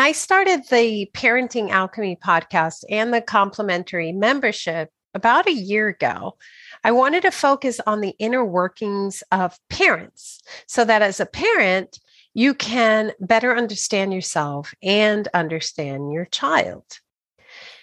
[0.00, 6.38] I started the Parenting Alchemy podcast and the complimentary membership about a year ago,
[6.82, 12.00] I wanted to focus on the inner workings of parents so that as a parent,
[12.32, 16.84] you can better understand yourself and understand your child.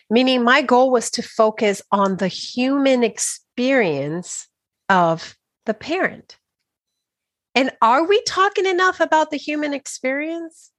[0.09, 4.47] Meaning, my goal was to focus on the human experience
[4.89, 5.37] of
[5.67, 6.39] the parent.
[7.53, 10.71] And are we talking enough about the human experience?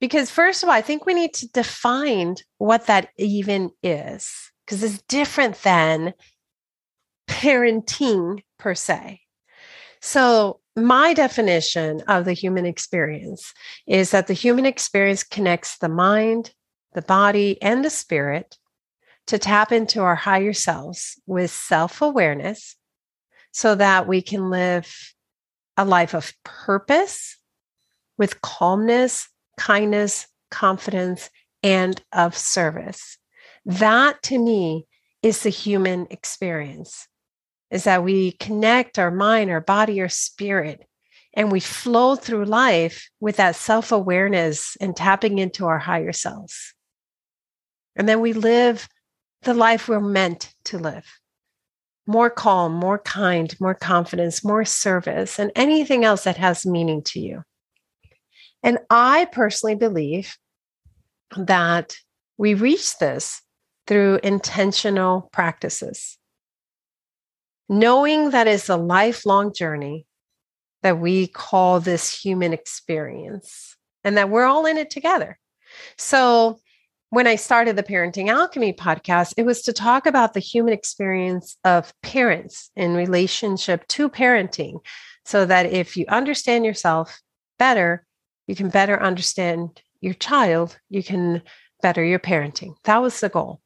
[0.00, 4.30] Because, first of all, I think we need to define what that even is,
[4.64, 6.12] because it's different than
[7.28, 9.20] parenting per se.
[10.00, 13.54] So, my definition of the human experience
[13.86, 16.52] is that the human experience connects the mind,
[16.92, 18.58] the body, and the spirit
[19.26, 22.76] to tap into our higher selves with self awareness
[23.52, 24.94] so that we can live
[25.76, 27.38] a life of purpose
[28.18, 31.30] with calmness, kindness, confidence,
[31.62, 33.18] and of service.
[33.64, 34.86] That to me
[35.22, 37.08] is the human experience
[37.70, 40.84] is that we connect our mind, our body, our spirit,
[41.34, 46.74] and we flow through life with that self awareness and tapping into our higher selves.
[47.96, 48.88] And then we live
[49.42, 51.04] the life we're meant to live
[52.06, 57.20] more calm, more kind, more confidence, more service, and anything else that has meaning to
[57.20, 57.42] you.
[58.62, 60.36] And I personally believe
[61.36, 61.96] that
[62.38, 63.42] we reach this
[63.86, 66.18] through intentional practices.
[67.68, 70.06] Knowing that it's a lifelong journey
[70.82, 75.38] that we call this human experience and that we're all in it together.
[75.98, 76.60] So,
[77.10, 81.56] when I started the Parenting Alchemy podcast, it was to talk about the human experience
[81.64, 84.80] of parents in relationship to parenting,
[85.24, 87.20] so that if you understand yourself
[87.58, 88.05] better,
[88.46, 91.42] you can better understand your child, you can
[91.82, 92.74] better your parenting.
[92.84, 93.60] That was the goal.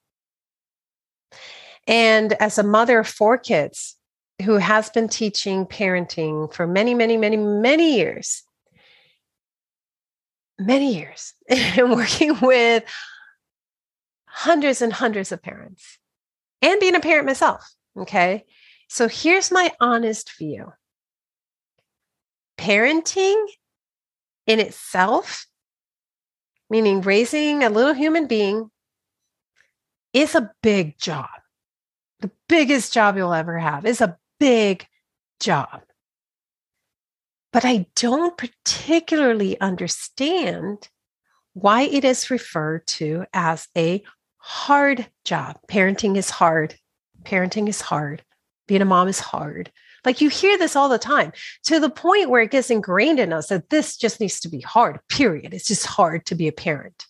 [1.86, 3.96] And as a mother of four kids
[4.42, 8.42] who has been teaching parenting for many, many, many, many years,
[10.58, 12.84] many years, and working with
[14.26, 15.98] hundreds and hundreds of parents
[16.62, 17.68] and being a parent myself.
[17.96, 18.44] Okay.
[18.88, 20.72] So here's my honest view
[22.58, 23.46] parenting
[24.50, 25.46] in itself,
[26.68, 28.68] meaning raising a little human being,
[30.12, 31.28] is a big job.
[32.18, 34.86] The biggest job you'll ever have is a big
[35.38, 35.82] job.
[37.52, 40.88] But I don't particularly understand
[41.52, 44.02] why it is referred to as a
[44.38, 45.60] hard job.
[45.68, 46.74] Parenting is hard.
[47.22, 48.24] Parenting is hard.
[48.66, 49.70] Being a mom is hard.
[50.04, 51.32] Like you hear this all the time
[51.64, 54.60] to the point where it gets ingrained in us that this just needs to be
[54.60, 55.52] hard, period.
[55.52, 57.06] It's just hard to be a parent.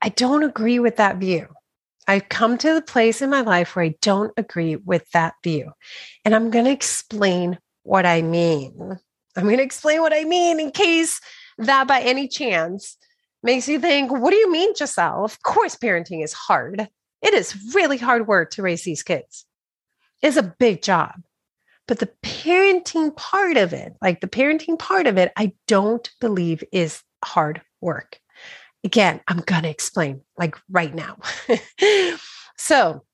[0.00, 1.48] I don't agree with that view.
[2.06, 5.72] I've come to the place in my life where I don't agree with that view.
[6.24, 8.98] And I'm going to explain what I mean.
[9.36, 11.20] I'm going to explain what I mean in case
[11.58, 12.96] that by any chance
[13.42, 15.24] makes you think, what do you mean, Giselle?
[15.24, 16.88] Of course, parenting is hard.
[17.22, 19.46] It is really hard work to raise these kids.
[20.24, 21.12] It's a big job.
[21.86, 26.64] But the parenting part of it, like the parenting part of it, I don't believe
[26.72, 28.18] is hard work.
[28.82, 31.18] Again, I'm going to explain like right now.
[32.56, 33.04] so,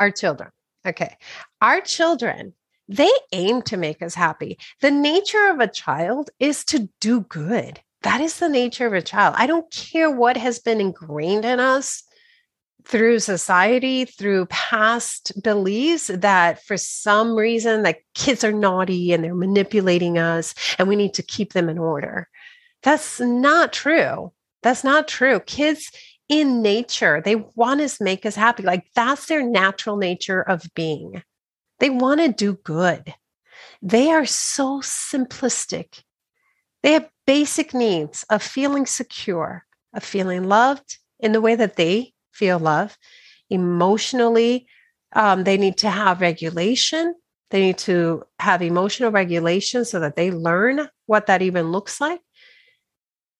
[0.00, 0.50] our children,
[0.86, 1.16] okay,
[1.60, 2.54] our children,
[2.88, 4.58] they aim to make us happy.
[4.80, 9.02] The nature of a child is to do good that is the nature of a
[9.02, 9.34] child.
[9.38, 12.04] I don't care what has been ingrained in us
[12.86, 19.34] through society, through past beliefs that for some reason that kids are naughty and they're
[19.34, 22.28] manipulating us and we need to keep them in order.
[22.82, 24.32] That's not true.
[24.62, 25.40] That's not true.
[25.40, 25.90] Kids
[26.28, 28.62] in nature, they want to make us happy.
[28.62, 31.22] Like that's their natural nature of being.
[31.80, 33.14] They want to do good.
[33.82, 36.02] They are so simplistic.
[36.82, 42.13] They have basic needs of feeling secure, of feeling loved in the way that they
[42.34, 42.96] feel love.
[43.50, 44.66] Emotionally,
[45.14, 47.14] um, they need to have regulation.
[47.50, 52.20] They need to have emotional regulation so that they learn what that even looks like.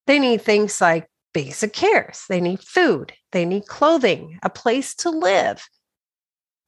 [0.07, 2.25] They need things like basic cares.
[2.29, 3.13] They need food.
[3.33, 5.67] They need clothing, a place to live,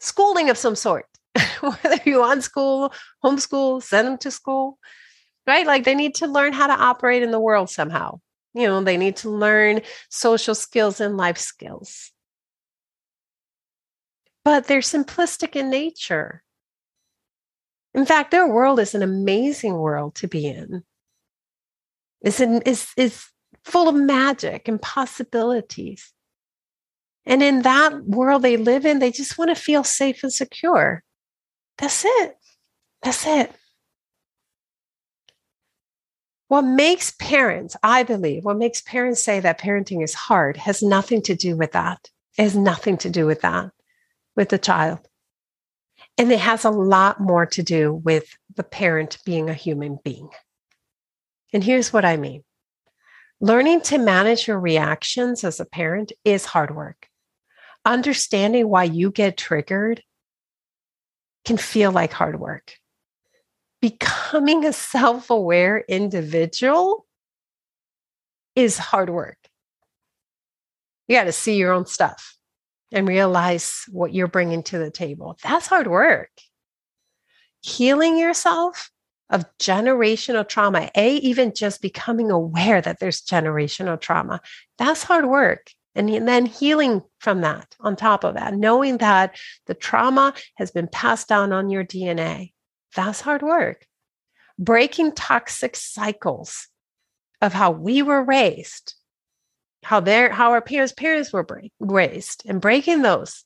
[0.00, 1.06] schooling of some sort,
[1.60, 2.92] whether you unschool,
[3.24, 4.78] homeschool, send them to school
[5.46, 5.66] right?
[5.66, 8.20] Like they need to learn how to operate in the world somehow.
[8.54, 12.10] You know, they need to learn social skills and life skills.
[14.46, 16.44] But they're simplistic in nature.
[17.92, 20.84] In fact, their world is an amazing world to be in.
[22.20, 23.28] It's, an, it's, it's
[23.64, 26.12] full of magic and possibilities.
[27.24, 31.02] And in that world they live in, they just want to feel safe and secure.
[31.78, 32.36] That's it.
[33.02, 33.52] That's it.
[36.46, 41.20] What makes parents, I believe, what makes parents say that parenting is hard has nothing
[41.22, 42.08] to do with that.
[42.38, 43.72] It has nothing to do with that,
[44.36, 45.00] with the child.
[46.18, 50.28] And it has a lot more to do with the parent being a human being.
[51.52, 52.42] And here's what I mean
[53.40, 57.08] learning to manage your reactions as a parent is hard work.
[57.84, 60.02] Understanding why you get triggered
[61.44, 62.74] can feel like hard work
[63.80, 67.06] becoming a self aware individual
[68.54, 69.38] is hard work.
[71.08, 72.35] You got to see your own stuff
[72.92, 75.38] and realize what you're bringing to the table.
[75.42, 76.30] That's hard work.
[77.60, 78.90] Healing yourself
[79.28, 84.40] of generational trauma, A, even just becoming aware that there's generational trauma,
[84.78, 85.70] that's hard work.
[85.96, 89.36] And then healing from that on top of that, knowing that
[89.66, 92.52] the trauma has been passed down on your DNA.
[92.94, 93.86] That's hard work.
[94.58, 96.68] Breaking toxic cycles
[97.40, 98.94] of how we were raised,
[99.86, 103.44] how their how our parents' parents were break, raised, and breaking those.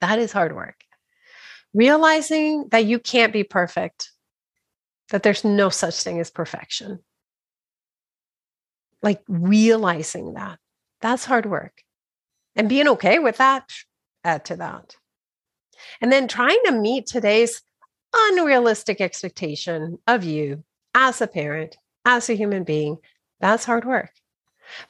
[0.00, 0.76] That is hard work.
[1.74, 4.12] Realizing that you can't be perfect,
[5.10, 7.00] that there's no such thing as perfection.
[9.02, 10.60] Like realizing that.
[11.00, 11.82] That's hard work.
[12.54, 13.68] And being okay with that,
[14.22, 14.94] add to that.
[16.00, 17.60] And then trying to meet today's
[18.14, 20.62] unrealistic expectation of you
[20.94, 22.98] as a parent, as a human being,
[23.40, 24.12] that's hard work.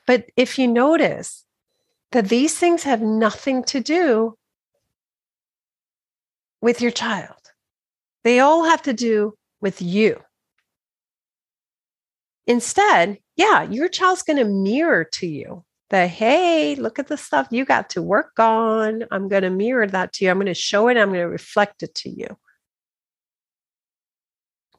[0.06, 1.44] But if you notice
[2.12, 4.36] that these things have nothing to do
[6.60, 7.52] with your child,
[8.24, 10.20] they all have to do with you.
[12.46, 17.48] Instead, yeah, your child's going to mirror to you that, hey, look at the stuff
[17.50, 19.04] you got to work on.
[19.10, 20.30] I'm going to mirror that to you.
[20.30, 20.96] I'm going to show it.
[20.96, 22.38] I'm going to reflect it to you.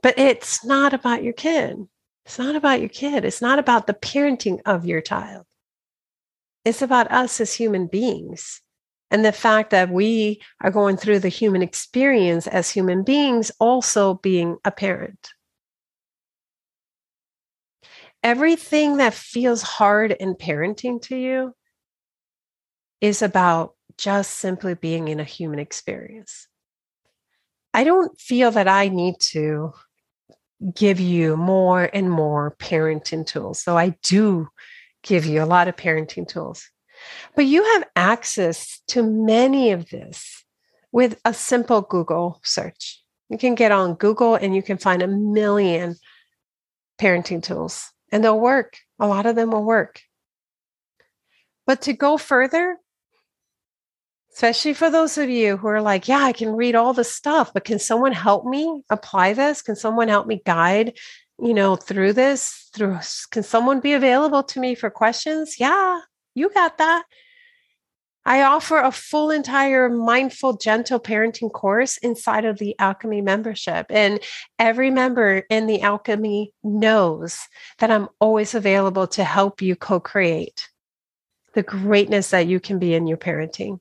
[0.02, 1.88] But it's not about your kid.
[2.26, 3.26] It's not about your kid.
[3.26, 5.46] It's not about the parenting of your child.
[6.66, 8.62] It's about us as human beings
[9.12, 14.16] and the fact that we are going through the human experience as human beings, also
[14.16, 15.30] being a parent.
[18.22, 21.56] Everything that feels hard in parenting to you
[23.02, 26.48] is about just simply being in a human experience.
[27.74, 29.74] I don't feel that I need to
[30.74, 33.62] give you more and more parenting tools.
[33.62, 34.50] So I do
[35.04, 36.70] give you a lot of parenting tools.
[37.36, 40.44] But you have access to many of this
[40.92, 43.02] with a simple Google search.
[43.30, 45.96] You can get on Google and you can find a million
[47.00, 48.78] parenting tools and they'll work.
[49.00, 50.02] A lot of them will work.
[51.66, 52.78] But to go further,
[54.34, 57.52] especially for those of you who are like, yeah, I can read all the stuff,
[57.54, 59.62] but can someone help me apply this?
[59.62, 60.98] Can someone help me guide,
[61.42, 62.70] you know, through this?
[62.74, 63.00] Through
[63.32, 65.60] can someone be available to me for questions?
[65.60, 66.00] Yeah,
[66.36, 67.04] you got that.
[68.26, 74.20] I offer a full entire mindful gentle parenting course inside of the Alchemy membership and
[74.60, 77.40] every member in the Alchemy knows
[77.80, 80.70] that I'm always available to help you co-create
[81.56, 83.80] the greatness that you can be in your parenting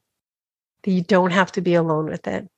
[0.82, 2.48] that you don't have to be alone with it.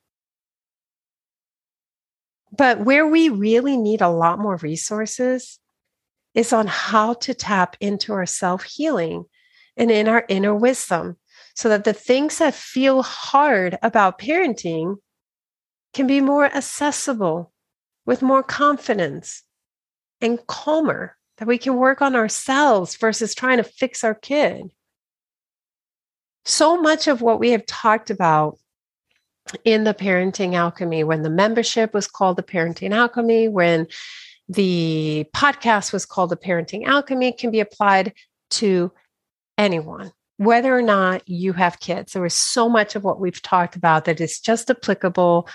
[2.51, 5.59] But where we really need a lot more resources
[6.33, 9.25] is on how to tap into our self healing
[9.77, 11.17] and in our inner wisdom
[11.55, 14.97] so that the things that feel hard about parenting
[15.93, 17.51] can be more accessible
[18.05, 19.43] with more confidence
[20.21, 24.71] and calmer, that we can work on ourselves versus trying to fix our kid
[26.45, 28.57] so much of what we have talked about
[29.65, 33.87] in the parenting alchemy when the membership was called the parenting alchemy when
[34.47, 38.13] the podcast was called the parenting alchemy can be applied
[38.49, 38.91] to
[39.57, 42.13] anyone whether or not you have kids.
[42.13, 45.47] There was so much of what we've talked about that is just applicable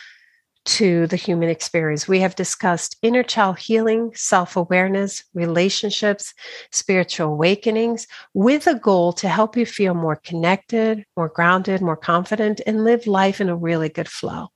[0.66, 2.08] to the human experience.
[2.08, 6.34] We have discussed inner child healing, self awareness, relationships,
[6.72, 12.60] spiritual awakenings, with a goal to help you feel more connected, more grounded, more confident,
[12.66, 14.48] and live life in a really good flow.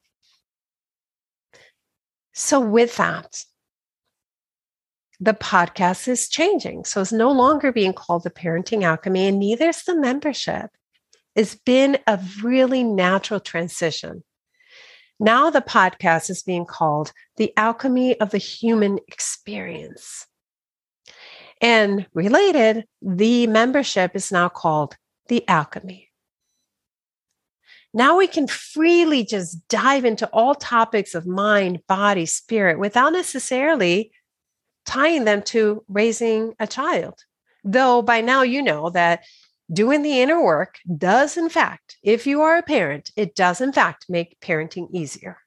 [2.33, 3.45] So, with that,
[5.21, 6.85] the podcast is changing.
[6.85, 10.71] So, it's no longer being called the Parenting Alchemy, and neither is the membership.
[11.37, 14.25] It's been a really natural transition
[15.21, 20.27] now the podcast is being called The Alchemy of the Human Experience.
[21.61, 24.97] And related, the membership is now called
[25.29, 26.09] the Alchemy.
[27.93, 34.13] Now we can freely just dive into all topics of mind, body, spirit without necessarily
[34.87, 37.25] tying them to raising a child.
[37.63, 39.25] Though by now you know that
[39.73, 43.73] doing the inner work does, in fact, if you are a parent, it does, in
[43.73, 45.39] fact, make parenting easier.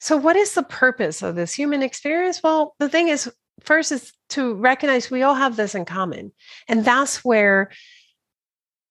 [0.00, 2.42] So, what is the purpose of this human experience?
[2.42, 6.32] Well, the thing is, first is to recognize we all have this in common.
[6.68, 7.70] And that's where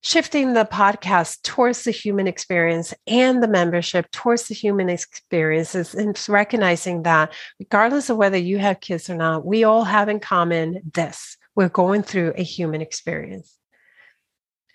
[0.02, 6.18] shifting the podcast towards the human experience and the membership towards the human experiences and
[6.30, 10.82] recognizing that regardless of whether you have kids or not, we all have in common
[10.94, 13.58] this we're going through a human experience.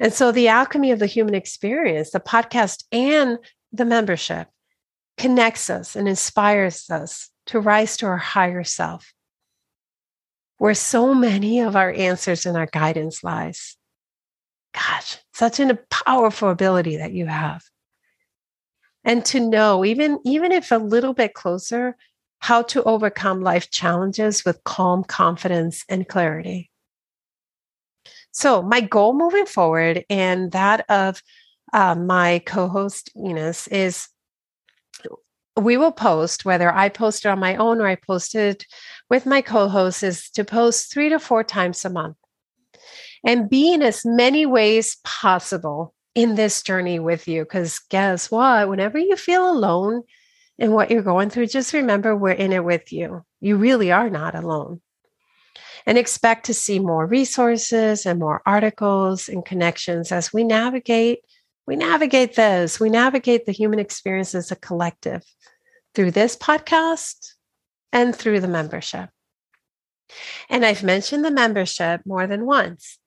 [0.01, 3.39] And so, the alchemy of the human experience, the podcast and
[3.73, 4.49] the membership,
[5.17, 9.15] connects us and inspires us to rise to our higher self,
[10.59, 13.77] where so many of our answers and our guidance lies.
[14.75, 17.62] Gosh, such a powerful ability that you have.
[19.05, 21.97] And to know, even, even if a little bit closer,
[22.41, 26.72] how to overcome life challenges with calm confidence and clarity.
[28.33, 31.23] So, my goal moving forward and that of
[31.73, 34.09] uh, my co host, Enos, is
[35.61, 38.65] we will post, whether I post it on my own or I post it
[39.11, 42.17] with my co host, is to post three to four times a month
[43.25, 47.43] and be in as many ways possible in this journey with you.
[47.43, 48.69] Because guess what?
[48.69, 50.03] Whenever you feel alone
[50.59, 53.25] in what you're going through, just remember we're in it with you.
[53.41, 54.81] You really are not alone
[55.87, 61.21] and expect to see more resources and more articles and connections as we navigate
[61.67, 65.23] we navigate this we navigate the human experience as a collective
[65.95, 67.35] through this podcast
[67.93, 69.11] and through the membership
[70.49, 72.99] and i've mentioned the membership more than once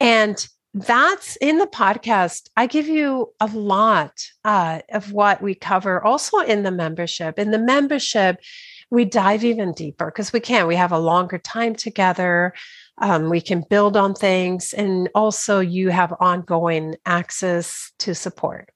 [0.00, 2.50] and that's in the podcast.
[2.54, 4.12] I give you a lot
[4.44, 7.38] uh, of what we cover also in the membership.
[7.38, 8.40] In the membership,
[8.90, 10.66] we dive even deeper because we can.
[10.66, 12.54] We have a longer time together.
[12.98, 14.72] Um, we can build on things.
[14.72, 18.70] And also, you have ongoing access to support.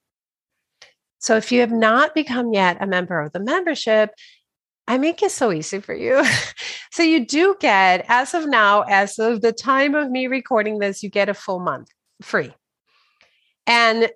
[1.19, 4.11] So, if you have not become yet a member of the membership,
[4.89, 6.25] I make it so easy for you.
[6.91, 11.03] so, you do get, as of now, as of the time of me recording this,
[11.03, 11.89] you get a full month
[12.21, 12.53] free.
[13.67, 14.11] And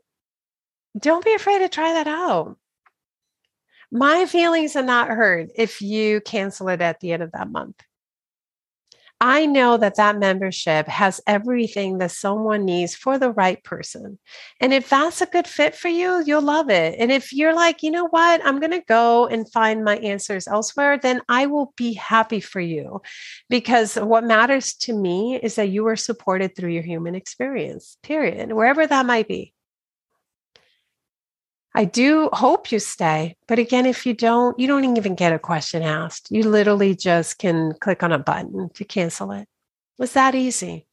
[0.99, 2.57] don't be afraid to try that out
[3.95, 7.81] my feelings are not hurt if you cancel it at the end of that month.
[9.21, 14.19] I know that that membership has everything that someone needs for the right person.
[14.61, 16.97] And if that's a good fit for you, you'll love it.
[16.99, 20.49] And if you're like, you know what, I'm going to go and find my answers
[20.49, 23.01] elsewhere, then I will be happy for you.
[23.49, 28.53] Because what matters to me is that you are supported through your human experience, period,
[28.53, 29.55] wherever that might be.
[31.75, 33.37] I do hope you stay.
[33.49, 36.29] But again, if you don't, you don't even get a question asked.
[36.31, 39.49] You literally just can click on a button to cancel it.
[39.99, 40.87] It's that easy.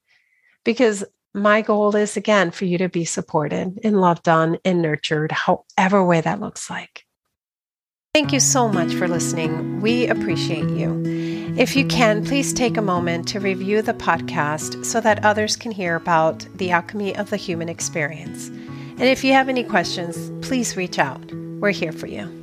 [0.64, 5.32] Because my goal is, again, for you to be supported and loved on and nurtured,
[5.32, 7.06] however way that looks like.
[8.14, 9.80] Thank you so much for listening.
[9.80, 11.02] We appreciate you.
[11.58, 15.72] If you can, please take a moment to review the podcast so that others can
[15.72, 18.52] hear about the alchemy of the human experience.
[19.02, 21.20] And if you have any questions, please reach out.
[21.34, 22.41] We're here for you.